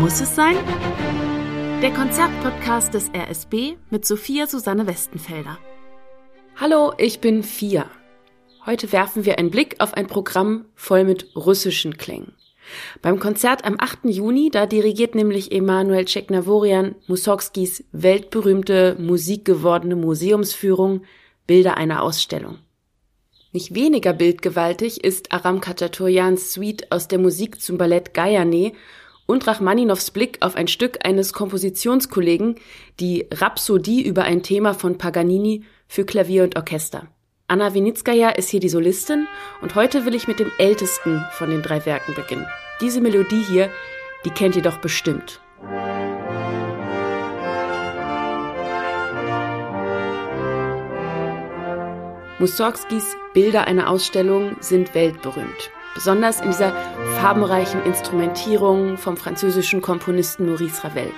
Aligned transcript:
Muss 0.00 0.20
es 0.20 0.34
sein? 0.34 0.56
Der 1.80 1.92
Konzertpodcast 1.92 2.92
des 2.94 3.10
RSB 3.14 3.76
mit 3.90 4.04
Sophia 4.04 4.48
Susanne 4.48 4.88
Westenfelder. 4.88 5.56
Hallo, 6.56 6.92
ich 6.98 7.20
bin 7.20 7.44
Fia. 7.44 7.88
Heute 8.66 8.90
werfen 8.90 9.24
wir 9.24 9.38
einen 9.38 9.52
Blick 9.52 9.76
auf 9.78 9.94
ein 9.94 10.08
Programm 10.08 10.64
voll 10.74 11.04
mit 11.04 11.36
russischen 11.36 11.96
Klängen. 11.96 12.32
Beim 13.02 13.20
Konzert 13.20 13.64
am 13.64 13.76
8. 13.78 14.06
Juni, 14.06 14.50
da 14.50 14.66
dirigiert 14.66 15.14
nämlich 15.14 15.52
Emanuel 15.52 16.06
Tscheknavorian 16.06 16.96
Mussorgskis 17.06 17.84
weltberühmte 17.92 18.96
musikgewordene 18.98 19.94
Museumsführung 19.94 21.02
Bilder 21.46 21.76
einer 21.76 22.02
Ausstellung. 22.02 22.58
Nicht 23.52 23.76
weniger 23.76 24.12
bildgewaltig 24.12 25.04
ist 25.04 25.30
Aram 25.32 25.60
Khachaturians 25.60 26.52
Suite 26.52 26.90
aus 26.90 27.06
der 27.06 27.20
Musik 27.20 27.60
zum 27.60 27.78
Ballett 27.78 28.12
Gayane 28.12 28.72
und 29.26 29.46
Rachmaninows 29.46 30.10
Blick 30.10 30.38
auf 30.40 30.56
ein 30.56 30.68
Stück 30.68 31.04
eines 31.04 31.32
Kompositionskollegen, 31.32 32.56
die 33.00 33.26
Rhapsodie 33.32 34.02
über 34.02 34.24
ein 34.24 34.42
Thema 34.42 34.74
von 34.74 34.98
Paganini 34.98 35.64
für 35.88 36.04
Klavier 36.04 36.44
und 36.44 36.56
Orchester. 36.56 37.08
Anna 37.46 37.74
Winitskaya 37.74 38.30
ist 38.30 38.48
hier 38.48 38.60
die 38.60 38.68
Solistin 38.68 39.26
und 39.60 39.74
heute 39.74 40.06
will 40.06 40.14
ich 40.14 40.28
mit 40.28 40.38
dem 40.38 40.50
ältesten 40.58 41.24
von 41.32 41.50
den 41.50 41.62
drei 41.62 41.84
Werken 41.84 42.14
beginnen. 42.14 42.46
Diese 42.80 43.00
Melodie 43.00 43.42
hier, 43.42 43.70
die 44.24 44.30
kennt 44.30 44.56
ihr 44.56 44.62
doch 44.62 44.78
bestimmt. 44.78 45.40
Mussorgskis 52.38 53.16
Bilder 53.32 53.66
einer 53.66 53.88
Ausstellung 53.88 54.56
sind 54.60 54.94
weltberühmt. 54.94 55.70
Besonders 55.94 56.40
in 56.40 56.50
dieser 56.50 56.72
farbenreichen 57.20 57.82
Instrumentierung 57.84 58.98
vom 58.98 59.16
französischen 59.16 59.80
Komponisten 59.80 60.46
Maurice 60.46 60.82
Ravel. 60.82 61.12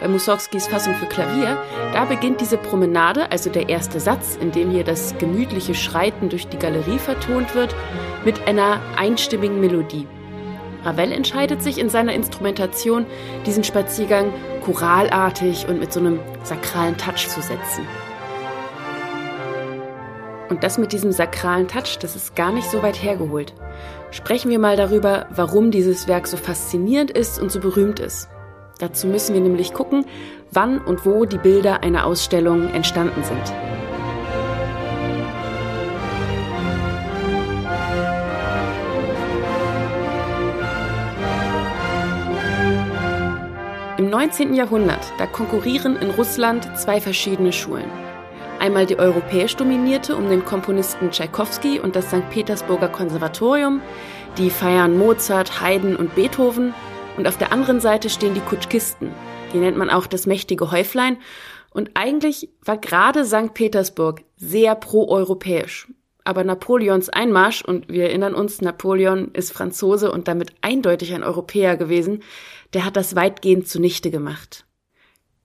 Bei 0.00 0.08
Mussorgskis 0.08 0.66
Fassung 0.68 0.94
für 0.94 1.06
Klavier, 1.06 1.56
da 1.92 2.04
beginnt 2.04 2.40
diese 2.40 2.56
Promenade, 2.56 3.30
also 3.30 3.50
der 3.50 3.68
erste 3.68 4.00
Satz, 4.00 4.36
in 4.40 4.52
dem 4.52 4.70
hier 4.70 4.84
das 4.84 5.16
gemütliche 5.18 5.74
Schreiten 5.74 6.28
durch 6.28 6.48
die 6.48 6.58
Galerie 6.58 6.98
vertont 6.98 7.54
wird, 7.54 7.74
mit 8.24 8.46
einer 8.46 8.80
einstimmigen 8.96 9.60
Melodie. 9.60 10.06
Ravel 10.84 11.12
entscheidet 11.12 11.62
sich 11.62 11.78
in 11.78 11.88
seiner 11.88 12.14
Instrumentation, 12.14 13.06
diesen 13.46 13.64
Spaziergang 13.64 14.32
choralartig 14.64 15.66
und 15.68 15.80
mit 15.80 15.92
so 15.92 16.00
einem 16.00 16.20
sakralen 16.44 16.96
Touch 16.96 17.28
zu 17.28 17.40
setzen. 17.40 17.86
Und 20.48 20.64
das 20.64 20.78
mit 20.78 20.92
diesem 20.92 21.12
sakralen 21.12 21.68
Touch, 21.68 21.98
das 22.00 22.16
ist 22.16 22.34
gar 22.34 22.52
nicht 22.52 22.70
so 22.70 22.82
weit 22.82 23.02
hergeholt. 23.02 23.52
Sprechen 24.10 24.50
wir 24.50 24.58
mal 24.58 24.76
darüber, 24.76 25.26
warum 25.30 25.70
dieses 25.70 26.08
Werk 26.08 26.26
so 26.26 26.36
faszinierend 26.36 27.10
ist 27.10 27.40
und 27.40 27.52
so 27.52 27.60
berühmt 27.60 28.00
ist. 28.00 28.28
Dazu 28.78 29.06
müssen 29.06 29.34
wir 29.34 29.40
nämlich 29.40 29.74
gucken, 29.74 30.06
wann 30.50 30.78
und 30.78 31.04
wo 31.04 31.24
die 31.24 31.38
Bilder 31.38 31.82
einer 31.82 32.06
Ausstellung 32.06 32.68
entstanden 32.72 33.22
sind. 33.24 33.52
Im 43.98 44.10
19. 44.10 44.54
Jahrhundert, 44.54 45.12
da 45.18 45.26
konkurrieren 45.26 45.96
in 45.96 46.10
Russland 46.10 46.68
zwei 46.78 47.00
verschiedene 47.00 47.52
Schulen. 47.52 48.07
Einmal 48.58 48.86
die 48.86 48.98
europäisch 48.98 49.54
dominierte 49.54 50.16
um 50.16 50.28
den 50.28 50.44
Komponisten 50.44 51.12
Tschaikowski 51.12 51.78
und 51.78 51.94
das 51.94 52.08
St. 52.08 52.28
Petersburger 52.30 52.88
Konservatorium, 52.88 53.80
die 54.36 54.50
feiern 54.50 54.98
Mozart, 54.98 55.60
Haydn 55.60 55.94
und 55.94 56.16
Beethoven. 56.16 56.74
Und 57.16 57.28
auf 57.28 57.38
der 57.38 57.52
anderen 57.52 57.80
Seite 57.80 58.10
stehen 58.10 58.34
die 58.34 58.40
Kutschkisten. 58.40 59.12
Die 59.52 59.58
nennt 59.58 59.76
man 59.76 59.90
auch 59.90 60.08
das 60.08 60.26
mächtige 60.26 60.72
Häuflein. 60.72 61.18
Und 61.70 61.92
eigentlich 61.94 62.50
war 62.64 62.78
gerade 62.78 63.24
St. 63.24 63.54
Petersburg 63.54 64.22
sehr 64.36 64.74
proeuropäisch. 64.74 65.86
Aber 66.24 66.42
Napoleons 66.42 67.08
Einmarsch, 67.08 67.62
und 67.62 67.88
wir 67.88 68.04
erinnern 68.04 68.34
uns, 68.34 68.60
Napoleon 68.60 69.30
ist 69.34 69.52
Franzose 69.52 70.10
und 70.10 70.26
damit 70.26 70.52
eindeutig 70.62 71.14
ein 71.14 71.22
Europäer 71.22 71.76
gewesen, 71.76 72.24
der 72.74 72.84
hat 72.84 72.96
das 72.96 73.14
weitgehend 73.14 73.68
zunichte 73.68 74.10
gemacht. 74.10 74.66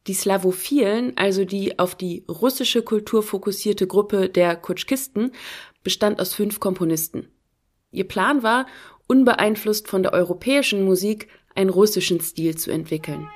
Die 0.08 0.14
Slavophilen, 0.14 1.14
also 1.16 1.46
die 1.46 1.80
auf 1.80 1.96
die 1.96 2.26
russische 2.30 2.82
Kultur 2.82 3.24
fokussierte 3.24 3.88
Gruppe 3.88 4.28
der 4.28 4.58
Kutschkisten, 4.58 5.32
bestand 5.82 6.20
aus 6.20 6.34
fünf 6.34 6.60
Komponisten. 6.60 7.30
Ihr 7.92 8.08
Plan 8.08 8.44
war, 8.44 8.66
unbeeinflusst 9.08 9.88
von 9.88 10.04
der 10.04 10.12
europäischen 10.12 10.84
Musik 10.84 11.30
einen 11.56 11.70
russischen 11.70 12.20
Stil 12.20 12.58
zu 12.58 12.72
entwickeln. 12.72 13.30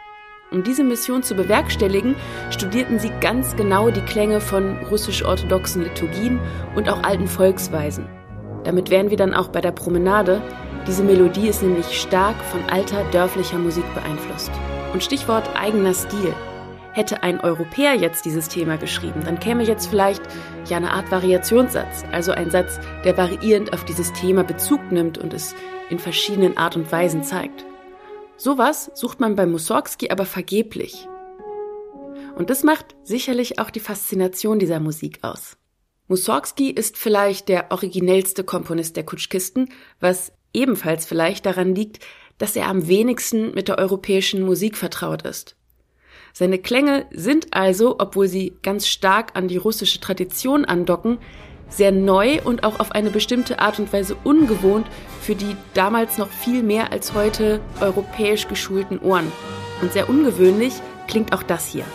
Um 0.51 0.63
diese 0.63 0.83
Mission 0.83 1.23
zu 1.23 1.35
bewerkstelligen, 1.35 2.16
studierten 2.50 3.00
sie 3.00 3.11
ganz 3.22 3.56
genau 3.56 3.89
die 3.89 4.01
Klänge 4.01 4.41
von 4.41 4.77
russisch-orthodoxen 4.85 5.83
Liturgien 5.83 6.39
und 6.75 6.89
auch 6.89 7.03
alten 7.03 7.27
Volksweisen. 7.27 8.07
Damit 8.63 8.89
wären 8.89 9.09
wir 9.09 9.17
dann 9.17 9.33
auch 9.33 9.50
bei 9.50 9.61
der 9.61 9.72
Promenade. 9.72 10.41
Diese 10.85 11.03
Melodie 11.03 11.47
ist 11.47 11.63
nämlich 11.63 12.01
stark 12.01 12.35
von 12.45 12.61
alter 12.69 13.03
dörflicher 13.11 13.57
Musik 13.57 13.85
beeinflusst. 13.94 14.51
Und 14.94 15.03
Stichwort 15.03 15.50
eigener 15.56 15.94
Stil. 15.94 16.33
Hätte 16.97 17.22
ein 17.22 17.40
Europäer 17.40 17.94
jetzt 17.94 18.25
dieses 18.25 18.47
Thema 18.47 18.75
geschrieben, 18.78 19.22
dann 19.24 19.40
käme 19.40 19.62
jetzt 19.62 19.85
vielleicht 19.85 20.24
ja 20.68 20.78
eine 20.78 20.94
Art 20.94 21.12
Variationssatz, 21.12 22.03
also 22.12 22.31
ein 22.31 22.50
Satz, 22.50 22.80
der 23.06 23.16
variierend 23.16 23.72
auf 23.72 23.85
dieses 23.85 24.13
Thema 24.13 24.44
Bezug 24.44 24.91
nimmt 24.91 25.19
und 25.19 25.31
es 25.31 25.53
in 25.91 26.00
verschiedenen 26.00 26.57
Art 26.57 26.75
und 26.75 26.91
Weisen 26.91 27.24
zeigt. 27.24 27.66
Sowas 28.36 28.90
sucht 28.96 29.19
man 29.19 29.36
bei 29.36 29.46
Mussorgsky 29.46 30.09
aber 30.09 30.25
vergeblich. 30.25 31.07
Und 32.36 32.50
das 32.50 32.63
macht 32.63 32.96
sicherlich 33.03 33.59
auch 33.59 33.69
die 33.69 33.80
Faszination 33.80 34.57
dieser 34.57 34.80
Musik 34.80 35.19
aus. 35.22 35.56
Mussorgsky 36.07 36.72
ist 36.72 36.97
vielleicht 36.97 37.47
der 37.47 37.69
originellste 37.69 38.44
Komponist 38.44 38.96
der 38.96 39.06
Kutschkisten, 39.06 39.69
was 40.00 40.31
ebenfalls 40.52 41.06
vielleicht 41.06 41.46
daran 41.46 41.75
liegt, 41.75 42.00
dass 42.40 42.56
er 42.56 42.68
am 42.68 42.88
wenigsten 42.88 43.53
mit 43.53 43.68
der 43.68 43.78
europäischen 43.78 44.41
Musik 44.41 44.75
vertraut 44.75 45.22
ist. 45.22 45.57
Seine 46.40 46.59
Klänge 46.59 47.08
sind 47.09 47.56
also, 47.56 47.96
obwohl 47.98 48.28
sie 48.28 48.53
ganz 48.62 48.86
stark 48.88 49.31
an 49.34 49.48
die 49.48 49.58
russische 49.58 50.00
Tradition 50.00 50.66
andocken, 50.66 51.18
sehr 51.68 51.92
neu 51.92 52.40
und 52.44 52.64
auch 52.64 52.80
auf 52.80 52.92
eine 52.92 53.09
bestimmte 53.09 53.58
Art 53.58 53.80
und 53.80 53.92
Weise 53.92 54.16
ungewohnt 54.24 54.86
für 55.20 55.34
die 55.34 55.56
damals 55.74 56.20
noch 56.20 56.30
viel 56.30 56.62
mehr 56.62 56.92
als 56.92 57.16
heute 57.16 57.59
europäisch 57.81 58.48
geschulten 58.48 59.00
Ohren. 59.00 59.31
Und 59.81 59.94
sehr 59.94 60.09
ungewöhnlich 60.09 60.74
klingt 61.08 61.34
auch 61.34 61.42
das 61.42 61.70
hier. 61.70 61.86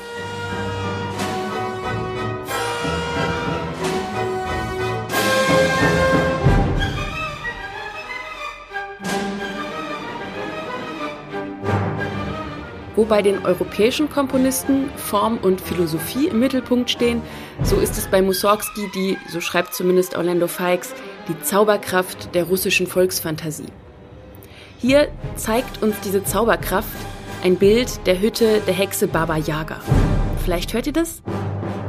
Wo 13.02 13.06
bei 13.06 13.20
den 13.20 13.44
europäischen 13.44 14.08
Komponisten 14.08 14.88
Form 14.94 15.38
und 15.38 15.60
Philosophie 15.60 16.28
im 16.28 16.38
Mittelpunkt 16.38 16.88
stehen, 16.88 17.20
so 17.64 17.74
ist 17.80 17.98
es 17.98 18.06
bei 18.06 18.22
Mussorgsky 18.22 18.88
die, 18.94 19.18
so 19.28 19.40
schreibt 19.40 19.74
zumindest 19.74 20.16
Orlando 20.16 20.46
Fikes, 20.46 20.94
die 21.26 21.36
Zauberkraft 21.42 22.32
der 22.32 22.44
russischen 22.44 22.86
Volksfantasie. 22.86 23.66
Hier 24.78 25.08
zeigt 25.34 25.82
uns 25.82 25.96
diese 26.04 26.22
Zauberkraft 26.22 26.96
ein 27.42 27.56
Bild 27.56 28.06
der 28.06 28.20
Hütte 28.20 28.60
der 28.68 28.74
Hexe 28.74 29.08
Baba 29.08 29.36
Yaga. 29.36 29.80
Vielleicht 30.44 30.72
hört 30.72 30.86
ihr 30.86 30.92
das? 30.92 31.22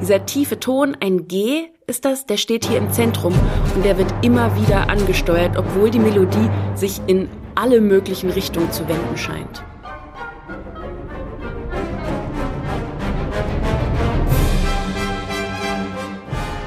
Dieser 0.02 0.26
tiefe 0.26 0.60
Ton, 0.60 0.98
ein 1.00 1.28
G 1.28 1.66
ist 1.86 2.06
das, 2.06 2.26
der 2.26 2.38
steht 2.38 2.66
hier 2.66 2.80
im 2.80 2.92
Zentrum 2.92 3.36
und 3.76 3.86
der 3.86 4.00
wird 4.00 4.12
immer 4.24 4.56
wieder 4.56 4.90
angesteuert, 4.90 5.58
obwohl 5.58 5.92
die 5.92 6.00
Melodie 6.00 6.50
sich 6.74 7.02
in 7.06 7.30
alle 7.54 7.82
möglichen 7.82 8.32
Richtungen 8.32 8.72
zu 8.72 8.88
wenden 8.88 9.16
scheint. 9.16 9.64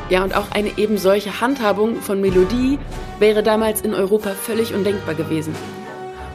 Ja, 0.09 0.23
und 0.23 0.37
auch 0.37 0.51
eine 0.53 0.79
eben 0.79 0.99
solche 0.99 1.41
Handhabung 1.41 2.01
von 2.01 2.21
Melodie 2.21 2.79
wäre 3.19 3.43
damals 3.43 3.81
in 3.81 3.93
Europa 3.93 4.31
völlig 4.31 4.73
undenkbar 4.73 5.15
gewesen. 5.15 5.55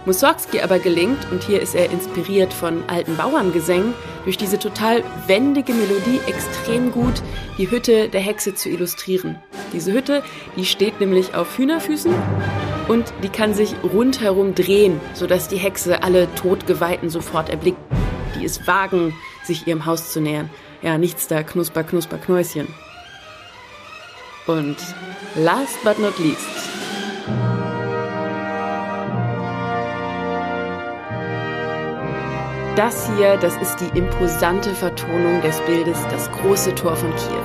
Mussorgsky 0.06 0.62
aber 0.62 0.79
gelingt, 0.79 1.27
und 1.31 1.44
hier 1.44 1.62
ist 1.62 1.75
er 1.75 1.91
inspiriert 1.91 2.53
von 2.53 2.83
alten 2.88 3.15
Bauerngesängen, 3.15 3.94
durch 4.23 4.35
diese 4.35 4.57
total 4.57 5.03
wendige 5.27 5.73
Melodie 5.73 6.19
extrem 6.27 6.91
gut 6.91 7.21
die 7.57 7.69
Hütte 7.69 8.09
der 8.09 8.21
Hexe 8.21 8.56
zu 8.56 8.69
illustrieren. 8.69 9.38
Diese 9.73 9.94
Hütte, 9.94 10.23
die 10.57 10.65
steht 10.65 11.00
nämlich 11.00 11.35
auf 11.35 11.57
Hühnerfüßen 11.57 12.13
und 12.88 13.13
die 13.23 13.29
kann 13.29 13.53
sich 13.53 13.75
rundherum 13.83 14.56
drehen, 14.56 15.00
sodass 15.13 15.47
die 15.47 15.57
Hexe 15.57 16.03
alle 16.03 16.27
Todgeweihten 16.35 17.09
sofort 17.09 17.50
erblickt, 17.50 17.79
die 18.35 18.44
es 18.44 18.68
wagen, 18.68 19.13
sich 19.44 19.68
ihrem 19.68 19.85
Haus 19.85 20.12
zu 20.12 20.19
nähern. 20.19 20.50
Ja, 20.81 20.97
nichts 20.97 21.27
da, 21.27 21.44
Knusper, 21.44 21.83
Knusper, 21.83 22.18
Knäuschen. 22.18 22.68
Und 24.47 24.77
last 25.35 25.83
but 25.83 25.99
not 25.99 26.17
least. 26.17 26.47
Das 32.75 33.09
hier, 33.15 33.38
das 33.38 33.55
ist 33.57 33.77
die 33.77 33.99
imposante 33.99 34.73
Vertonung 34.73 35.41
des 35.41 35.59
Bildes 35.61 35.99
Das 36.09 36.31
große 36.31 36.73
Tor 36.73 36.95
von 36.95 37.11
Kiew. 37.15 37.43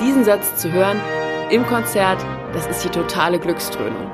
Diesen 0.00 0.24
Satz 0.24 0.56
zu 0.56 0.70
hören 0.70 1.00
im 1.50 1.66
Konzert, 1.66 2.22
das 2.52 2.66
ist 2.66 2.84
die 2.84 2.90
totale 2.90 3.38
Glücksdröhnung. 3.38 4.10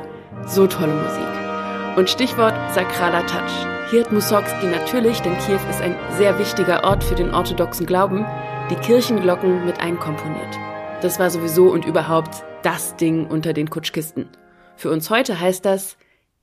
So 0.47 0.69
tolle 0.69 0.95
Musik. 0.95 1.97
Und 1.97 2.11
Stichwort 2.11 2.55
sakraler 2.73 3.27
Touch. 3.27 3.91
Hier 3.91 4.05
hat 4.05 4.13
Mussorgsky 4.13 4.67
natürlich, 4.67 5.21
denn 5.23 5.37
Kiew 5.39 5.59
ist 5.69 5.81
ein 5.81 5.97
sehr 6.17 6.39
wichtiger 6.39 6.85
Ort 6.85 7.03
für 7.03 7.17
den 7.17 7.35
orthodoxen 7.35 7.87
Glauben, 7.87 8.25
die 8.71 8.77
Kirchenglocken 8.77 9.65
mit 9.65 9.81
einkomponiert. 9.81 10.59
Das 11.01 11.19
war 11.19 11.31
sowieso 11.31 11.71
und 11.71 11.85
überhaupt 11.85 12.45
das 12.63 12.97
Ding 12.97 13.27
unter 13.27 13.53
den 13.53 13.69
Kutschkisten. 13.69 14.29
Für 14.77 14.91
uns 14.91 15.11
heute 15.11 15.39
heißt 15.39 15.65
das 15.65 15.97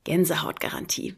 Gänsehautgarantie. 0.04 1.16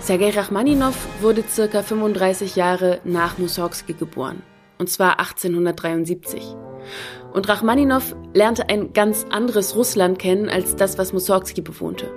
Sergei 0.00 0.30
Rachmaninow 0.30 0.96
wurde 1.20 1.44
circa 1.48 1.82
35 1.82 2.56
Jahre 2.56 3.00
nach 3.04 3.38
Mussorgsky 3.38 3.92
geboren, 3.92 4.42
und 4.78 4.90
zwar 4.90 5.20
1873. 5.20 6.56
Und 7.32 7.48
Rachmaninow 7.48 8.16
lernte 8.34 8.68
ein 8.68 8.92
ganz 8.92 9.24
anderes 9.30 9.76
Russland 9.76 10.18
kennen 10.18 10.48
als 10.48 10.74
das, 10.74 10.98
was 10.98 11.12
Mussorgsky 11.12 11.60
bewohnte. 11.60 12.10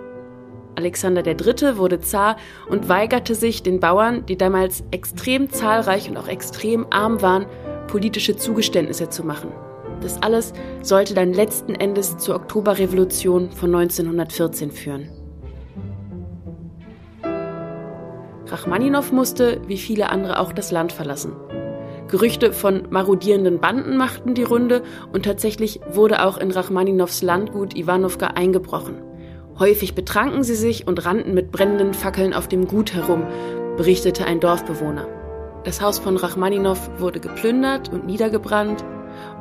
Alexander 0.75 1.25
III. 1.25 1.78
wurde 1.78 2.00
Zar 2.00 2.38
und 2.70 2.90
weigerte 2.90 3.36
sich, 3.36 3.64
den 3.64 3.80
Bauern, 3.80 4.25
die 4.25 4.38
damals 4.38 4.84
extrem 4.92 5.50
zahlreich 5.50 6.10
und 6.10 6.18
auch 6.18 6.28
extrem 6.28 6.88
arm 6.90 7.22
waren, 7.22 7.46
politische 7.88 8.36
Zugeständnisse 8.36 9.10
zu 9.10 9.24
machen. 9.24 9.52
Das 10.02 10.22
alles 10.22 10.54
sollte 10.81 11.14
dann 11.14 11.34
letzten 11.34 11.75
Endes 11.75 12.18
zur 12.18 12.36
Oktoberrevolution 12.36 13.52
von 13.52 13.74
1914 13.74 14.72
führen. 14.72 15.10
Rachmaninow 18.48 19.12
musste, 19.12 19.62
wie 19.68 19.78
viele 19.78 20.10
andere, 20.10 20.40
auch 20.40 20.54
das 20.54 20.72
Land 20.72 20.92
verlassen. 20.92 21.34
Gerüchte 22.10 22.54
von 22.54 22.84
marodierenden 22.92 23.60
Banden 23.60 23.98
machten 23.98 24.36
die 24.36 24.44
Runde 24.44 24.84
und 25.12 25.25
tatsächlich 25.25 25.80
wurde 25.90 26.24
auch 26.24 26.38
in 26.38 26.52
Rachmaninows 26.52 27.24
Landgut 27.24 27.75
Ivanovka 27.75 28.28
eingebrochen. 28.28 29.02
Häufig 29.60 29.94
betranken 29.94 30.44
sie 30.44 30.56
sich 30.56 30.88
und 30.88 31.06
rannten 31.06 31.34
mit 31.34 31.52
brennenden 31.52 31.94
Fackeln 31.94 32.34
auf 32.34 32.48
dem 32.48 32.68
Gut 32.68 32.94
herum, 32.94 33.24
berichtete 33.78 34.26
ein 34.26 34.40
Dorfbewohner. 34.40 35.08
Das 35.64 35.80
Haus 35.80 36.00
von 36.00 36.18
Rachmaninow 36.18 36.90
wurde 37.00 37.20
geplündert 37.20 37.90
und 37.90 38.06
niedergebrannt 38.06 38.84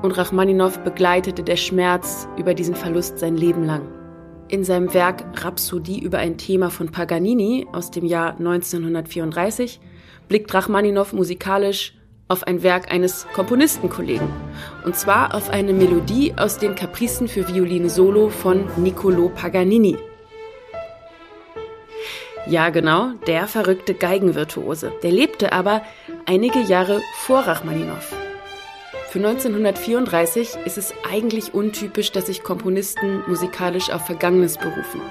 und 0.03 0.13
Rachmaninow 0.13 0.79
begleitete 0.79 1.43
der 1.43 1.57
Schmerz 1.57 2.29
über 2.37 2.55
diesen 2.55 2.75
Verlust 2.75 3.19
sein 3.19 3.37
Leben 3.37 3.65
lang. 3.65 3.89
In 4.49 4.65
seinem 4.65 4.93
Werk 4.93 5.25
Rhapsodie 5.43 6.01
über 6.01 6.19
ein 6.19 6.37
Thema 6.37 6.71
von 6.71 6.91
Paganini 6.91 7.67
aus 7.73 7.91
dem 7.91 8.05
Jahr 8.05 8.37
1934 8.39 9.81
blickt 10.29 10.53
Rachmaninow 10.53 11.11
musikalisch 11.15 11.95
auf 12.33 12.47
ein 12.47 12.63
Werk 12.63 12.91
eines 12.91 13.27
Komponistenkollegen. 13.35 14.29
Und 14.85 14.97
zwar 14.97 15.35
auf 15.35 15.51
eine 15.51 15.73
Melodie 15.73 16.33
aus 16.37 16.59
den 16.59 16.75
Kapricen 16.75 17.29
für 17.29 17.47
Violine 17.47 17.91
Solo 17.91 18.31
von 18.31 18.65
Niccolo 18.77 19.29
Paganini. 19.29 19.99
Ja, 22.47 22.71
genau, 22.71 23.11
der 23.27 23.47
verrückte 23.47 23.95
Geigenvirtuose. 23.95 24.93
Der 25.03 25.13
lebte 25.13 25.53
aber 25.53 25.83
einige 26.27 26.61
Jahre 26.61 27.01
vor 27.19 27.41
Rachmaninow. 27.41 28.13
Für 29.11 29.19
1934 29.19 30.57
ist 30.65 30.79
es 30.79 30.95
eigentlich 31.09 31.53
untypisch, 31.53 32.13
dass 32.13 32.27
sich 32.27 32.43
Komponisten 32.43 33.23
musikalisch 33.29 33.91
auf 33.91 34.07
Vergangenes 34.07 34.57
berufen. 34.57 35.03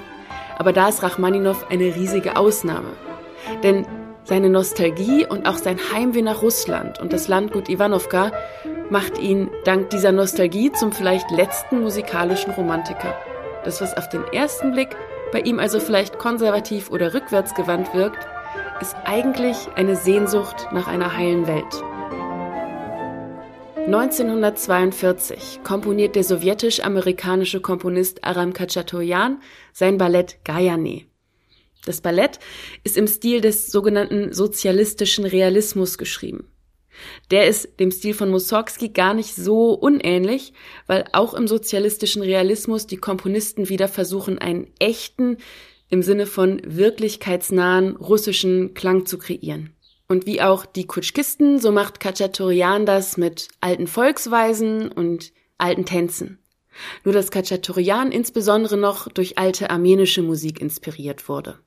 Aber 0.58 0.72
da 0.72 0.88
ist 0.88 1.02
Rachmaninow 1.02 1.66
eine 1.70 1.94
riesige 1.94 2.36
Ausnahme. 2.36 2.90
Denn 3.62 3.86
seine 4.24 4.50
Nostalgie 4.50 5.26
und 5.26 5.46
auch 5.46 5.56
sein 5.56 5.78
Heimweh 5.92 6.22
nach 6.22 6.42
Russland 6.42 7.00
und 7.00 7.12
das 7.12 7.28
Landgut 7.28 7.68
Ivanovka 7.68 8.32
macht 8.90 9.18
ihn 9.18 9.50
dank 9.64 9.90
dieser 9.90 10.12
Nostalgie 10.12 10.70
zum 10.72 10.92
vielleicht 10.92 11.30
letzten 11.30 11.80
musikalischen 11.80 12.52
Romantiker. 12.52 13.16
Das, 13.64 13.80
was 13.80 13.96
auf 13.96 14.08
den 14.08 14.24
ersten 14.32 14.72
Blick 14.72 14.96
bei 15.32 15.40
ihm 15.40 15.58
also 15.58 15.80
vielleicht 15.80 16.18
konservativ 16.18 16.90
oder 16.90 17.14
rückwärtsgewandt 17.14 17.94
wirkt, 17.94 18.26
ist 18.80 18.96
eigentlich 19.04 19.56
eine 19.76 19.96
Sehnsucht 19.96 20.68
nach 20.72 20.88
einer 20.88 21.16
heilen 21.16 21.46
Welt. 21.46 21.82
1942 23.86 25.60
komponiert 25.64 26.14
der 26.14 26.22
sowjetisch-amerikanische 26.22 27.60
Komponist 27.60 28.22
Aram 28.22 28.52
Khachaturian 28.52 29.40
sein 29.72 29.98
Ballett 29.98 30.38
Gayane. 30.44 31.11
Das 31.84 32.00
Ballett 32.00 32.38
ist 32.84 32.96
im 32.96 33.06
Stil 33.06 33.40
des 33.40 33.68
sogenannten 33.68 34.32
sozialistischen 34.32 35.24
Realismus 35.24 35.98
geschrieben. 35.98 36.48
Der 37.30 37.48
ist 37.48 37.80
dem 37.80 37.90
Stil 37.90 38.14
von 38.14 38.30
Mussorgsky 38.30 38.90
gar 38.90 39.14
nicht 39.14 39.34
so 39.34 39.72
unähnlich, 39.72 40.52
weil 40.86 41.04
auch 41.12 41.34
im 41.34 41.48
sozialistischen 41.48 42.22
Realismus 42.22 42.86
die 42.86 42.98
Komponisten 42.98 43.68
wieder 43.68 43.88
versuchen, 43.88 44.38
einen 44.38 44.70
echten, 44.78 45.38
im 45.88 46.02
Sinne 46.02 46.26
von 46.26 46.60
wirklichkeitsnahen 46.64 47.96
russischen 47.96 48.74
Klang 48.74 49.04
zu 49.06 49.18
kreieren. 49.18 49.74
Und 50.08 50.26
wie 50.26 50.42
auch 50.42 50.66
die 50.66 50.86
Kutschkisten, 50.86 51.58
so 51.58 51.72
macht 51.72 52.00
Kachaturian 52.00 52.86
das 52.86 53.16
mit 53.16 53.48
alten 53.60 53.86
Volksweisen 53.86 54.92
und 54.92 55.32
alten 55.58 55.84
Tänzen. 55.84 56.38
Nur 57.04 57.14
dass 57.14 57.30
Kachaturian 57.30 58.12
insbesondere 58.12 58.76
noch 58.76 59.08
durch 59.08 59.38
alte 59.38 59.70
armenische 59.70 60.22
Musik 60.22 60.60
inspiriert 60.60 61.28
wurde. 61.28 61.58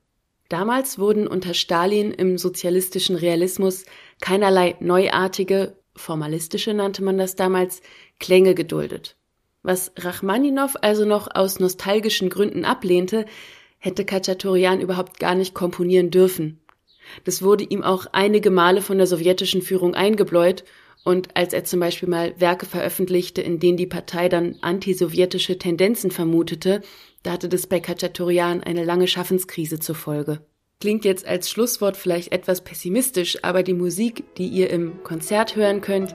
Damals 0.48 0.98
wurden 0.98 1.26
unter 1.26 1.54
Stalin 1.54 2.12
im 2.12 2.38
sozialistischen 2.38 3.16
Realismus 3.16 3.84
keinerlei 4.20 4.76
neuartige, 4.80 5.76
formalistische 5.96 6.72
nannte 6.72 7.02
man 7.02 7.18
das 7.18 7.34
damals, 7.34 7.82
Klänge 8.20 8.54
geduldet. 8.54 9.16
Was 9.62 9.92
Rachmaninow 9.96 10.76
also 10.80 11.04
noch 11.04 11.28
aus 11.34 11.58
nostalgischen 11.58 12.30
Gründen 12.30 12.64
ablehnte, 12.64 13.26
hätte 13.78 14.04
Kachaturian 14.04 14.80
überhaupt 14.80 15.18
gar 15.18 15.34
nicht 15.34 15.54
komponieren 15.54 16.10
dürfen. 16.10 16.60
Das 17.24 17.42
wurde 17.42 17.64
ihm 17.64 17.82
auch 17.82 18.06
einige 18.12 18.50
Male 18.50 18.82
von 18.82 18.98
der 18.98 19.06
sowjetischen 19.06 19.62
Führung 19.62 19.94
eingebläut 19.94 20.64
und 21.04 21.36
als 21.36 21.52
er 21.52 21.64
zum 21.64 21.80
Beispiel 21.80 22.08
mal 22.08 22.34
Werke 22.38 22.66
veröffentlichte, 22.66 23.40
in 23.40 23.58
denen 23.58 23.76
die 23.76 23.86
Partei 23.86 24.28
dann 24.28 24.56
antisowjetische 24.60 25.58
Tendenzen 25.58 26.10
vermutete, 26.10 26.80
da 27.22 27.32
hatte 27.32 27.48
das 27.48 27.66
bei 27.66 27.80
Kachaturian 27.80 28.62
eine 28.62 28.84
lange 28.84 29.08
Schaffenskrise 29.08 29.78
zur 29.78 29.94
Folge. 29.94 30.40
Klingt 30.80 31.04
jetzt 31.04 31.26
als 31.26 31.48
Schlusswort 31.48 31.96
vielleicht 31.96 32.32
etwas 32.32 32.62
pessimistisch, 32.62 33.42
aber 33.42 33.62
die 33.62 33.74
Musik, 33.74 34.24
die 34.36 34.48
ihr 34.48 34.70
im 34.70 35.02
Konzert 35.04 35.56
hören 35.56 35.80
könnt, 35.80 36.14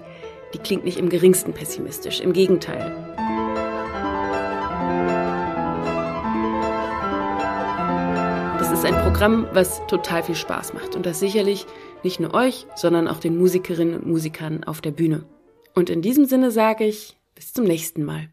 die 0.54 0.60
klingt 0.60 0.86
nicht 0.86 0.98
im 0.98 1.10
geringsten 1.10 1.54
pessimistisch. 1.54 2.20
Im 2.20 2.34
Gegenteil. 2.34 3.12
ist 8.82 8.92
ein 8.92 9.04
Programm, 9.04 9.48
was 9.54 9.86
total 9.86 10.24
viel 10.24 10.34
Spaß 10.34 10.74
macht 10.74 10.96
und 10.96 11.06
das 11.06 11.20
sicherlich 11.20 11.68
nicht 12.04 12.20
nur 12.20 12.34
euch, 12.34 12.68
sondern 12.76 13.08
auch 13.08 13.20
den 13.20 13.38
Musikerinnen 13.38 13.96
und 13.96 14.08
Musikern 14.08 14.64
auf 14.64 14.82
der 14.82 14.92
Bühne. 14.92 15.26
Und 15.74 15.90
in 15.90 16.02
diesem 16.02 16.26
Sinne 16.26 16.52
sage 16.52 16.86
ich 16.86 17.18
bis 17.36 17.54
zum 17.54 17.66
nächsten 17.66 18.04
Mal. 18.04 18.30